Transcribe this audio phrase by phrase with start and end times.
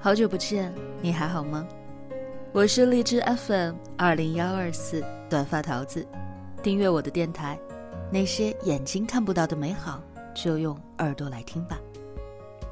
[0.00, 1.66] 好久不见，你还好吗？
[2.52, 6.06] 我是荔枝 FM 二零幺二四短发桃子，
[6.62, 7.58] 订阅我的电台。
[8.08, 10.00] 那些眼睛看不到的美好，
[10.32, 11.76] 就用耳朵来听吧。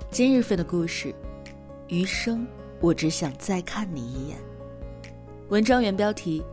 [0.08, 1.12] 今日份的故事，
[1.88, 2.46] 余生
[2.80, 4.38] 我只想再看你一眼。
[5.48, 6.44] 文章原标题：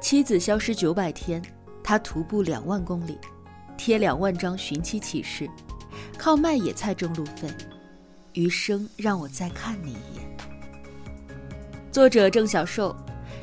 [0.00, 1.42] 妻子消失九百天，
[1.84, 3.18] 他徒步两万公里，
[3.76, 5.46] 贴两万张寻妻启事，
[6.16, 7.46] 靠卖野菜挣路费。
[8.34, 10.36] 余生让我再看你一眼。
[11.90, 12.94] 作者郑小寿，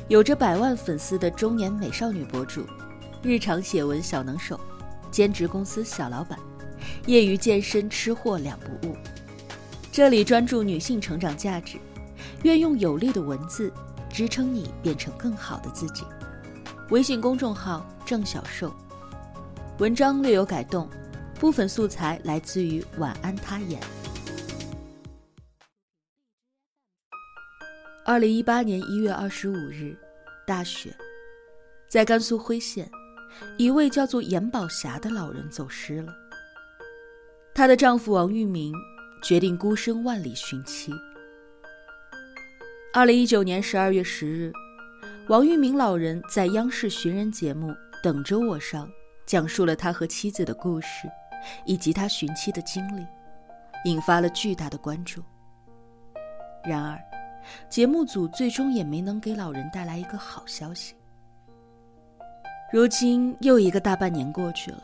[0.08, 2.64] 有着百万粉丝的中年美少女博主，
[3.22, 4.58] 日常写文小能手，
[5.10, 6.38] 兼职公司小老板，
[7.06, 8.96] 业余健身吃货两不误。
[9.90, 11.78] 这里专注女性成长价值，
[12.44, 13.72] 愿用有力的文字
[14.08, 16.04] 支撑你变成更好的自己。
[16.90, 18.72] 微信公众号郑小寿，
[19.78, 20.88] 文章略有改动，
[21.40, 23.80] 部分素材来自于晚安他演。
[28.08, 29.92] 二零一八年一月二十五日，
[30.46, 30.96] 大雪，
[31.88, 32.88] 在甘肃徽县，
[33.58, 36.14] 一位叫做严宝霞的老人走失了。
[37.52, 38.72] 她的丈夫王玉明
[39.24, 40.92] 决定孤身万里寻妻。
[42.94, 44.52] 二零一九年十二月十日，
[45.26, 47.70] 王玉明老人在央视寻人节目
[48.04, 48.88] 《等着我》上
[49.26, 51.10] 讲述了他和妻子的故事，
[51.64, 53.04] 以及他寻妻的经历，
[53.84, 55.20] 引发了巨大的关注。
[56.64, 56.96] 然而，
[57.68, 60.94] 节目组最终也没能给老人带来一个好消息。
[62.72, 64.82] 如今又一个大半年过去了，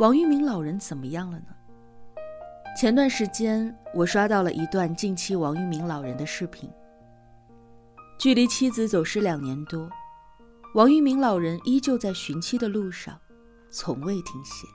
[0.00, 1.46] 王玉明老人怎么样了呢？
[2.76, 6.68] 前段时间我刷到了一段近期王玉明老人的视频。
[8.18, 9.88] 距离妻子走失两年多，
[10.74, 13.18] 王玉明老人依旧在寻妻的路上，
[13.70, 14.66] 从未停歇。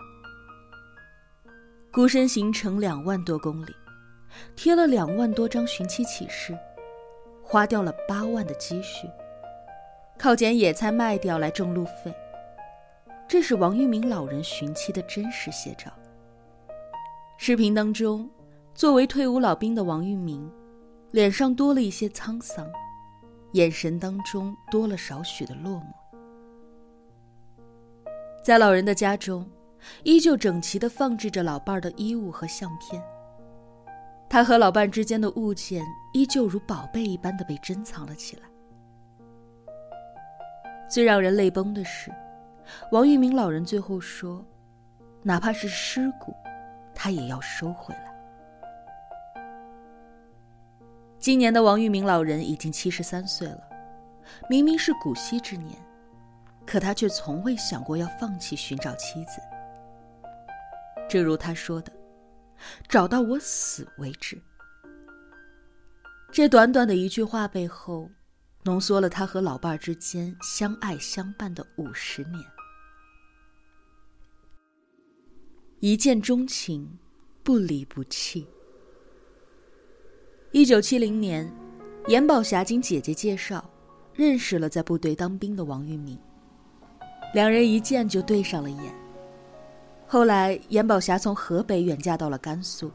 [1.92, 3.76] 孤身行程两万多公里，
[4.56, 6.58] 贴了两万多张寻妻启事。
[7.52, 9.10] 花掉了八万的积蓄，
[10.18, 12.16] 靠捡野菜卖掉来挣路费。
[13.28, 15.92] 这是王玉明老人寻妻的真实写照。
[17.38, 18.30] 视频当中，
[18.74, 20.50] 作为退伍老兵的王玉明，
[21.12, 22.66] 脸上多了一些沧桑，
[23.52, 25.84] 眼神当中多了少许的落寞。
[28.42, 29.46] 在老人的家中，
[30.04, 33.04] 依旧整齐地放置着老伴儿的衣物和相片。
[34.32, 35.84] 他和老伴之间的物件
[36.14, 38.44] 依旧如宝贝一般的被珍藏了起来。
[40.90, 42.10] 最让人泪崩的是，
[42.94, 44.46] 王玉明老人最后说
[45.22, 46.34] ：“哪怕是尸骨，
[46.96, 48.06] 他也要收回来。”
[51.20, 53.62] 今年的王玉明老人已经七十三岁了，
[54.50, 55.78] 明明是古稀之年，
[56.66, 59.42] 可他却从未想过要放弃寻找妻子。
[61.10, 61.92] 正如他说的。
[62.88, 64.40] 找到我死为止。
[66.32, 68.10] 这短短的一句话背后，
[68.64, 72.42] 浓缩了他和老伴儿之间相爱相伴的五十年。
[75.80, 76.98] 一见钟情，
[77.44, 78.48] 不离不弃。
[80.52, 81.52] 一九七零年，
[82.08, 83.68] 严宝霞经姐姐介绍，
[84.14, 86.20] 认识了在部队当兵的王玉明，
[87.34, 89.01] 两人一见就对上了眼。
[90.12, 92.92] 后来，严宝霞从河北远嫁到了甘肃，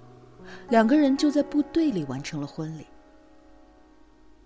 [0.69, 2.87] 两个人就在部队里完成了婚礼。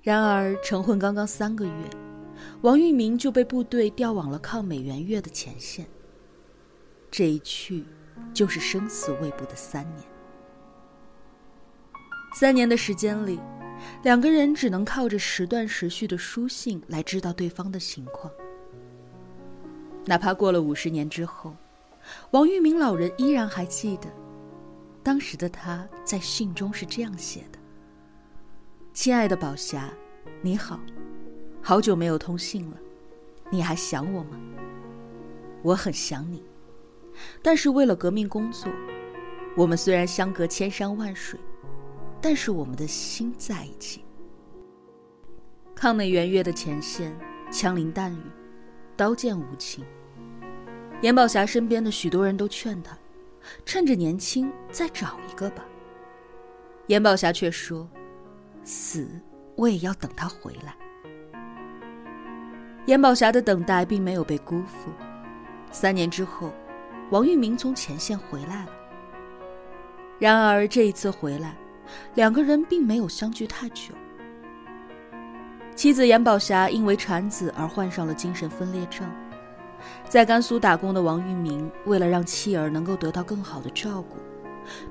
[0.03, 1.91] 然而，成婚刚刚三个月，
[2.61, 5.85] 王玉明就被部队调往了抗美援越的前线。
[7.11, 7.85] 这一去，
[8.33, 10.07] 就是生死未卜的三年。
[12.33, 13.41] 三年的时间里，
[14.05, 18.33] 两个人只能靠着时断时续的书信来知道对方的情况。
[20.07, 21.53] 哪怕过了五十年之后。
[22.31, 24.09] 王玉明老人依然还记得，
[25.03, 27.59] 当时的他在信中是这样写的
[28.93, 29.93] ：“亲爱的宝霞，
[30.43, 30.81] 你好，
[31.63, 32.77] 好久没有通信了，
[33.51, 34.41] 你还想我吗？
[35.63, 36.43] 我很想你，
[37.43, 38.71] 但是为了革命工作，
[39.57, 41.39] 我们虽然相隔千山万水，
[42.21, 44.05] 但是我们的心在一起。
[45.75, 47.15] 抗美援越的前线，
[47.51, 48.23] 枪林弹雨，
[48.97, 49.85] 刀剑无情。”
[51.01, 52.97] 严宝霞身边的许多人都劝她，
[53.65, 55.65] 趁着年轻再找一个吧。
[56.89, 57.89] 严宝霞却说
[58.65, 59.09] ：“死，
[59.57, 60.77] 我也要等他回来。”
[62.87, 64.91] 严宝霞的等待并没有被辜负。
[65.71, 66.53] 三年之后，
[67.11, 68.73] 王玉明从前线回来了。
[70.19, 71.57] 然而这一次回来，
[72.15, 73.95] 两个人并没有相聚太久。
[75.75, 79.09] 妻子严宝霞因为产子而患上了精神分裂症。
[80.09, 84.17] 在甘肃打工的王玉明，为了让妻儿能够得到更好的照顾，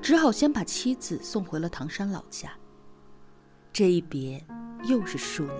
[0.00, 2.50] 只好先把妻子送回了唐山老家。
[3.72, 4.44] 这一别
[4.84, 5.56] 又是数年。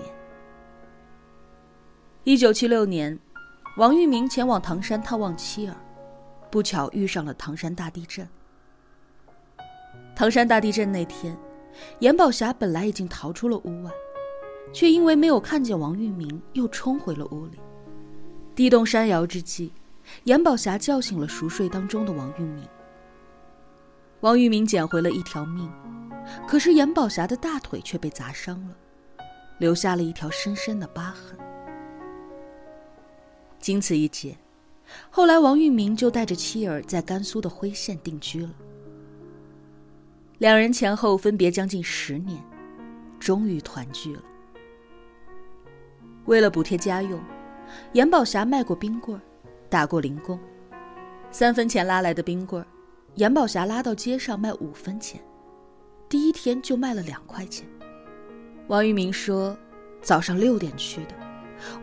[2.23, 3.17] 一九七六年，
[3.77, 5.75] 王玉明前往唐山探望妻儿，
[6.51, 8.27] 不巧遇上了唐山大地震。
[10.15, 11.35] 唐山大地震那天，
[11.99, 13.91] 严宝霞本来已经逃出了屋外，
[14.71, 17.57] 却因为没有看见王玉明，又冲回了屋里。
[18.55, 19.71] 地动山摇之际，
[20.25, 22.67] 严宝霞叫醒了熟睡当中的王玉明。
[24.19, 25.71] 王玉明捡回了一条命，
[26.47, 28.75] 可是严宝霞的大腿却被砸伤了，
[29.57, 31.37] 留下了一条深深的疤痕。
[33.59, 34.37] 经此一劫，
[35.09, 38.51] 后来王玉明就带着妻儿在甘肃的辉县定居了。
[40.39, 42.43] 两人前后分别将近十年，
[43.19, 44.23] 终于团聚了。
[46.25, 47.19] 为了补贴家用，
[47.93, 49.21] 严宝霞卖过冰棍儿，
[49.69, 50.39] 打过零工，
[51.31, 52.65] 三分钱拉来的冰棍儿，
[53.15, 55.21] 严宝霞拉到街上卖五分钱，
[56.07, 57.67] 第一天就卖了两块钱。
[58.67, 59.57] 王玉明说
[60.01, 61.15] ：“早上六点去的，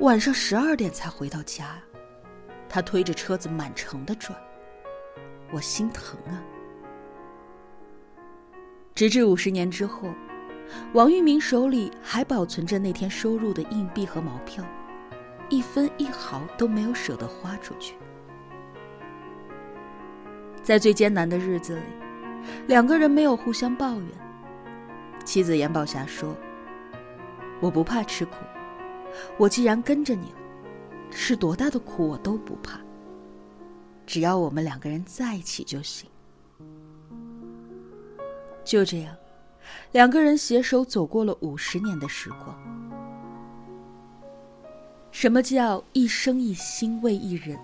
[0.00, 1.76] 晚上十二点才回到家。”
[2.68, 4.38] 他推着车子满城的转，
[5.50, 6.42] 我心疼啊。
[8.94, 10.08] 直至五十年之后，
[10.92, 14.62] 王玉明手里还保存着那天收入的硬币和毛票，
[15.48, 17.94] 一分一毫都没有舍得花出去。
[20.62, 21.82] 在最艰难的日子里，
[22.66, 24.10] 两个人没有互相抱怨。
[25.24, 26.36] 妻子严宝霞说
[27.60, 28.36] ：“我不怕吃苦，
[29.38, 30.38] 我既然跟着你了，
[31.10, 32.80] 吃多大的苦我都不怕，
[34.06, 36.08] 只要我们两个人在一起就行。”
[38.64, 39.16] 就这样，
[39.92, 42.97] 两个人携手走过了五十年的时光。
[45.20, 47.58] 什么叫一生一心为一人，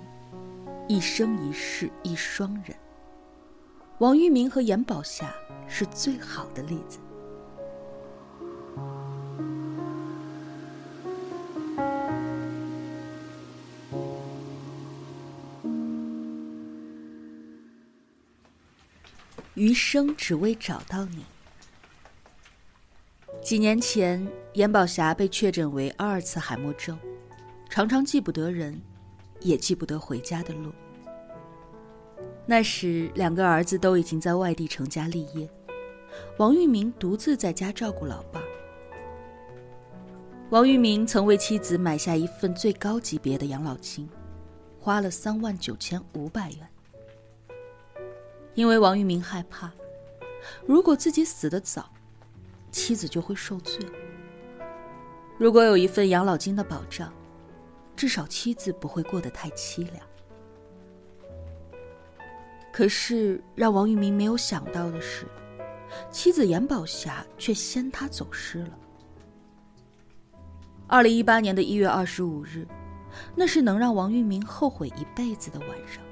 [0.89, 2.77] 一生一世一双人？
[3.99, 5.33] 王玉明和严宝霞
[5.69, 6.99] 是最好的例子。
[19.55, 21.25] 余生只为找到你。
[23.41, 26.99] 几年前，严宝霞被确诊为阿尔茨海默症，
[27.69, 28.81] 常常记不得人，
[29.41, 30.73] 也记不得回家的路。
[32.47, 35.49] 那时，两个儿子都已经在外地成家立业，
[36.37, 38.49] 王玉明独自在家照顾老伴儿。
[40.51, 44.09] 王玉明曾为妻子买下一份最高级别的养老金，
[44.79, 46.69] 花了三万九千五百元。
[48.55, 49.73] 因为王玉明害怕，
[50.65, 51.91] 如果自己死得早，
[52.71, 53.85] 妻子就会受罪。
[55.39, 57.13] 如果有一份养老金的保障，
[57.97, 60.07] 至少妻子不会过得太凄凉。
[62.73, 65.27] 可是让王玉明没有想到的是，
[66.11, 68.79] 妻子严宝霞却先他走失了。
[70.87, 72.67] 二零一八年的一月二十五日，
[73.35, 76.03] 那是能让王玉明后悔一辈子的晚上。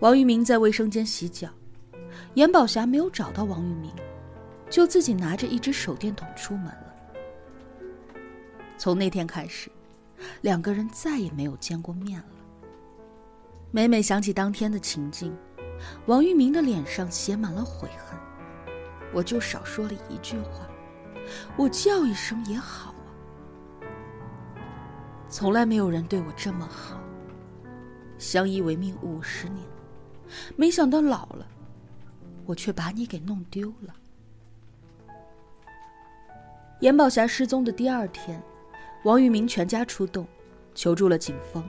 [0.00, 1.48] 王玉明在卫生间洗脚，
[2.34, 3.90] 严宝霞没有找到王玉明，
[4.68, 6.70] 就自己拿着一只手电筒出门。
[8.78, 9.70] 从那天开始，
[10.42, 12.26] 两个人再也没有见过面了。
[13.70, 15.36] 每每想起当天的情景，
[16.06, 18.18] 王玉明的脸上写满了悔恨。
[19.12, 20.66] 我就少说了一句话，
[21.56, 23.08] 我叫一声也好啊。
[25.28, 27.00] 从来没有人对我这么好，
[28.18, 29.66] 相依为命五十年。
[30.56, 31.46] 没想到老了，
[32.44, 33.94] 我却把你给弄丢了。
[36.80, 38.42] 严宝霞失踪的第二天，
[39.06, 40.26] 王玉明全家出动，
[40.74, 41.62] 求助了警方，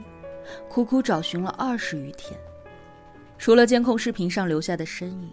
[0.68, 2.36] 苦苦找寻了二十余天，
[3.38, 5.30] 除了监控视频上留下的身影，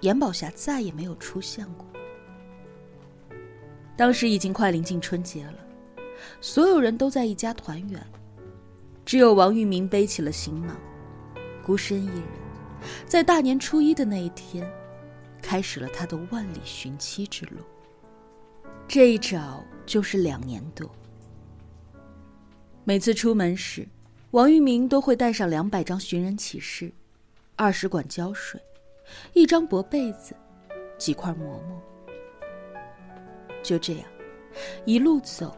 [0.00, 1.86] 严宝霞再也没有出现过。
[3.96, 5.54] 当时已经快临近春节了，
[6.42, 8.06] 所有人都在一家团圆，
[9.06, 10.76] 只有王玉明背起了行囊。
[11.64, 12.22] 孤身一人，
[13.06, 14.70] 在大年初一的那一天，
[15.40, 17.62] 开始了他的万里寻妻之路。
[18.86, 20.86] 这一找就是两年多。
[22.86, 23.88] 每次出门时，
[24.32, 26.92] 王玉明都会带上两百张寻人启事，
[27.56, 28.60] 二十管胶水，
[29.32, 30.36] 一张薄被子，
[30.98, 31.82] 几块馍馍。
[33.62, 34.04] 就这样，
[34.84, 35.56] 一路走，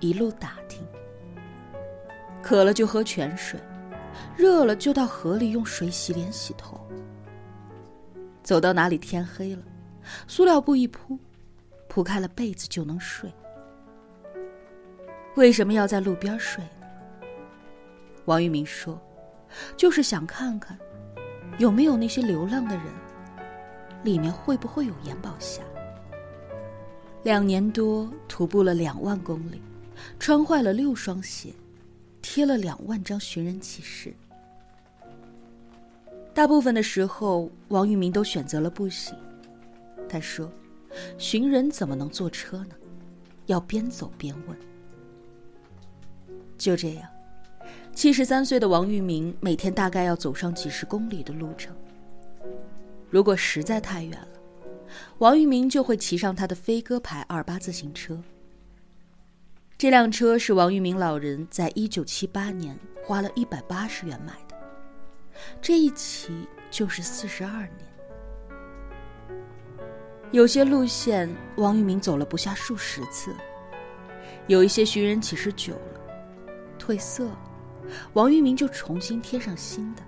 [0.00, 0.84] 一路打听。
[2.42, 3.58] 渴了就喝泉水。
[4.36, 6.80] 热了就到河里用水洗脸洗头。
[8.42, 9.62] 走到哪里天黑了，
[10.26, 11.16] 塑料布一铺，
[11.88, 13.32] 铺开了被子就能睡。
[15.38, 17.26] 为什么要在路边睡呢？
[18.24, 19.00] 王玉明说
[19.78, 20.76] ：“就是想看看，
[21.58, 22.86] 有没有那些流浪的人，
[24.02, 25.62] 里面会不会有严宝霞。”
[27.22, 29.62] 两年多徒步了两万公里，
[30.18, 31.54] 穿坏了六双鞋，
[32.20, 34.12] 贴了两万张寻人启事。
[36.34, 39.16] 大部分的时候，王玉明都选择了步行。
[40.08, 40.50] 他说
[41.16, 42.74] ：“寻人怎么能坐车呢？
[43.46, 44.58] 要边走边问。”
[46.58, 47.08] 就这样，
[47.94, 51.74] 七十三岁的王玉明每天大概要走上几十公里的路程。
[53.08, 54.28] 如果实在太远了，
[55.18, 58.20] 王玉明就会骑上他的飞鸽牌二八自行车。
[59.78, 64.56] 这辆车是王玉明老人在一九七八年花了一百八十元买的，
[65.62, 67.88] 这一骑就是四十二年。
[70.32, 73.32] 有些路线王玉明走了不下数十次，
[74.48, 75.97] 有一些寻人启事久了，
[76.88, 77.30] 褪色，
[78.14, 80.02] 王玉明就重新贴上新的。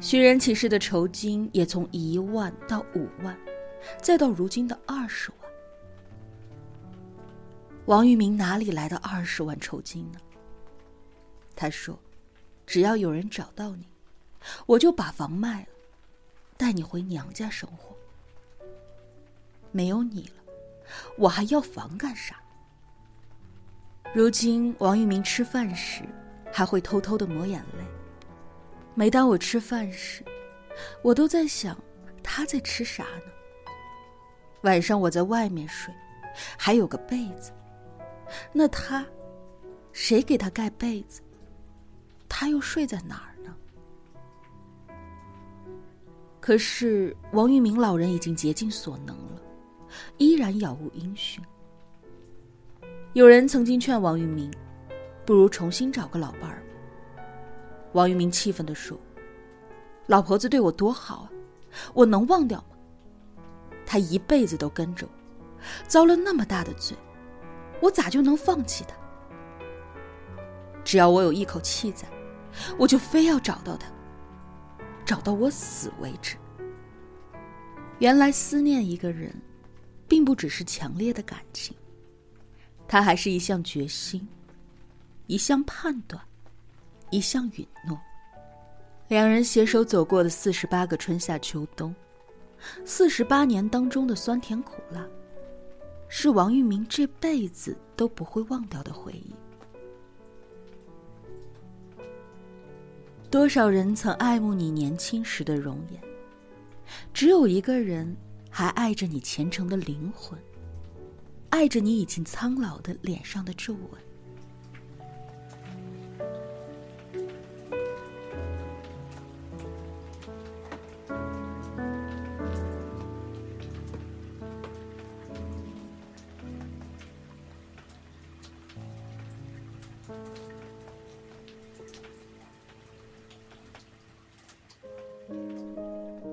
[0.00, 3.36] 寻人启事的酬金也从一万到五万，
[4.00, 5.50] 再到如今的二十万。
[7.86, 10.20] 王玉明哪里来的二十万酬金呢？
[11.56, 11.98] 他说
[12.64, 13.84] ：“只要有人找到你，
[14.66, 15.68] 我就把房卖了，
[16.56, 17.96] 带你回娘家生活。
[19.72, 20.52] 没有你了，
[21.18, 22.36] 我还要房干啥？”
[24.14, 26.02] 如今，王玉明吃饭时
[26.52, 27.84] 还会偷偷的抹眼泪。
[28.94, 30.22] 每当我吃饭时，
[31.00, 31.74] 我都在想
[32.22, 33.32] 他在吃啥呢？
[34.64, 35.92] 晚上我在外面睡，
[36.58, 37.52] 还有个被子，
[38.52, 39.02] 那他，
[39.92, 41.22] 谁给他盖被子？
[42.28, 43.56] 他又睡在哪儿呢？
[46.38, 49.40] 可是王玉明老人已经竭尽所能了，
[50.18, 51.42] 依然杳无音讯。
[53.14, 54.50] 有人曾经劝王玉明，
[55.26, 56.62] 不如重新找个老伴儿。
[57.92, 58.98] 王玉明气愤地说
[60.08, 61.30] ：“老婆子对我多好啊，
[61.92, 62.76] 我能忘掉吗？
[63.84, 66.96] 她一辈子都跟着我，遭了那么大的罪，
[67.82, 68.96] 我咋就能放弃她？
[70.82, 72.08] 只要我有一口气在，
[72.78, 73.88] 我就非要找到她，
[75.04, 76.38] 找到我死为止。”
[78.00, 79.38] 原来思念一个人，
[80.08, 81.76] 并不只是强烈的感情，
[82.92, 84.28] 他还是一项决心，
[85.26, 86.22] 一项判断。
[87.08, 87.98] 一项允诺，
[89.08, 91.94] 两人携手走过的四十八个春夏秋冬，
[92.84, 95.06] 四十八年当中的酸甜苦辣，
[96.06, 99.34] 是王玉明这辈子都不会忘掉的回忆。
[103.30, 106.02] 多少人曾爱慕你年轻时的容颜，
[107.14, 108.14] 只有一个人
[108.50, 110.38] 还爱着你虔诚的灵魂，
[111.52, 113.80] 爱着你已经苍老的脸上的皱纹。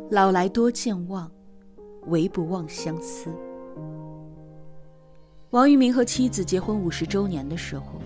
[0.10, 1.30] 老来多健忘，
[2.08, 3.30] 唯不忘相思。
[5.52, 8.00] 王玉明和妻子结婚五十周年的时候，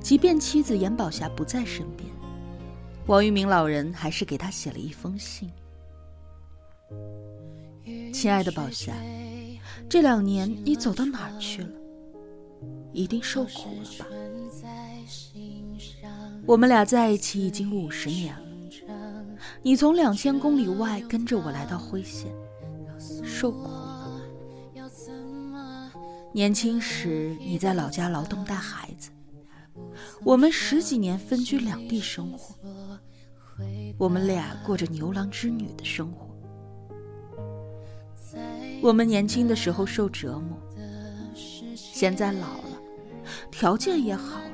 [0.00, 2.08] 即便妻子严宝霞不在身边，
[3.06, 5.48] 王玉明老人还是给他写了一封信
[8.12, 8.92] ：“亲爱的宝霞，
[9.88, 11.68] 这两年你走到哪儿去了？
[12.92, 14.06] 一定受苦了吧？
[16.44, 18.42] 我们俩在一起已经五十年了。”
[19.62, 22.32] 你从两千公里外跟着我来到辉县，
[23.22, 23.83] 受苦。
[26.34, 29.10] 年轻时你在老家劳动带孩子，
[30.24, 32.56] 我们十几年分居两地生活，
[33.96, 36.34] 我们俩过着牛郎织女的生活。
[38.82, 40.58] 我们年轻的时候受折磨，
[41.76, 42.80] 现在老了，
[43.52, 44.50] 条件也好了。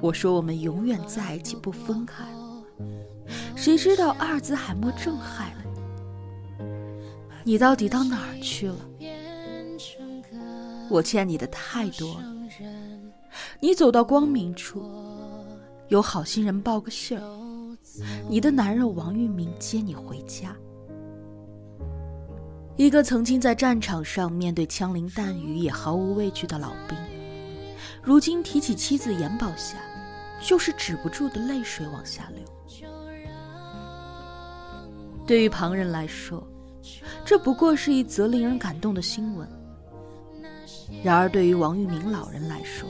[0.00, 2.24] 我说我们永远在一起不分开。
[3.54, 6.66] 谁知道阿尔兹海默症害了
[7.44, 7.52] 你？
[7.52, 8.76] 你到底到哪儿去了？
[10.92, 12.24] 我欠你的太多了。
[13.58, 14.84] 你走到光明处，
[15.88, 17.76] 有好心人报个信儿，
[18.28, 20.54] 你的男人王玉明接你回家。
[22.76, 26.96] 一个曾经在战场上面对枪林弹雨也毫无畏惧的老兵，
[28.02, 29.78] 如今提起妻子严宝霞，
[30.42, 32.44] 就是止不住的泪水往下流。
[35.26, 36.46] 对于旁人来说，
[37.24, 39.46] 这不过是一则令人感动的新闻；
[41.02, 42.88] 然而，对于王玉明老人来说，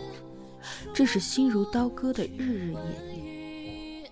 [0.93, 2.79] 这是心如刀割的日日夜
[3.15, 4.11] 夜。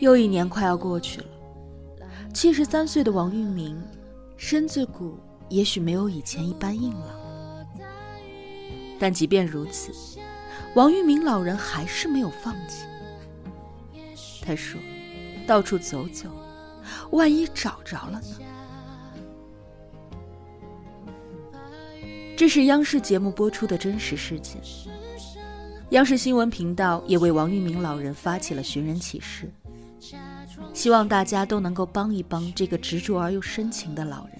[0.00, 1.26] 又一年快要过去了，
[2.32, 3.80] 七十三岁的王玉明
[4.36, 7.20] 身子骨也许没有以前一般硬朗。
[8.98, 9.92] 但即便如此，
[10.74, 12.84] 王玉明老人还是没有放弃。
[14.42, 14.80] 他说
[15.46, 16.28] ：“到处走走，
[17.10, 18.26] 万一找着了呢？”
[22.40, 24.56] 这是央视节目播出的真实事件。
[25.90, 29.52] 央视新闻频道也为王玉明老人发起了寻人启事，
[30.72, 34.38] 希望大家都能够帮一帮这个执着而又深情的老人，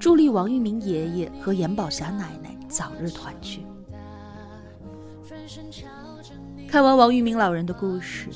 [0.00, 2.56] 助力王玉明爷爷和严宝霞奶奶。
[2.66, 3.62] 早日团聚。
[6.66, 8.30] 看完王玉明老人的故事，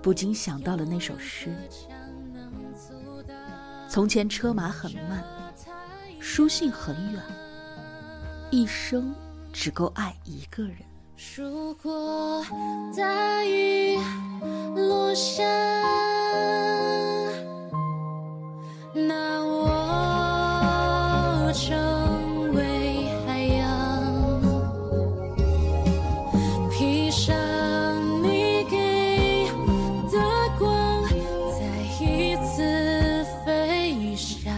[0.00, 1.52] 不禁想到了那首诗：
[3.88, 5.24] 从前车马很慢，
[6.20, 7.20] 书信很远，
[8.54, 9.12] 一生
[9.52, 10.76] 只够爱一个人。
[11.36, 12.40] 如果
[12.96, 13.98] 大雨
[14.76, 15.42] 落下
[18.94, 19.62] 那我
[21.52, 24.40] 成为海洋。
[26.70, 27.34] 披上
[28.22, 29.48] 你给
[30.12, 30.20] 的
[30.60, 31.02] 光
[31.58, 31.58] 再
[32.00, 34.54] 一次飞翔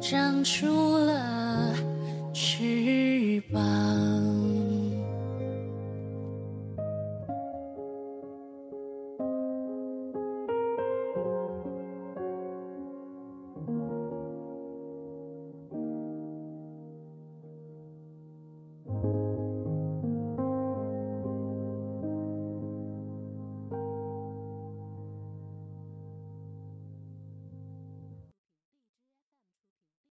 [0.00, 1.72] 长出了
[3.40, 4.19] 翅膀。